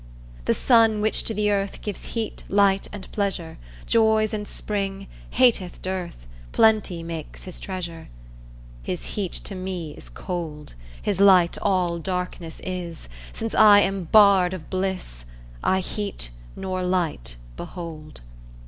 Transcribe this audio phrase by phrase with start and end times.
[0.45, 5.79] The sun which to the earth Gives heat, light, and pleasure, Joys in spring, hateth
[5.79, 8.09] dearth, Plenty makes his treasure
[8.81, 14.55] His heat to me is cold, His light all darkness is Since I am barred
[14.55, 15.23] of bliss
[15.63, 18.21] I heat nor light behold.'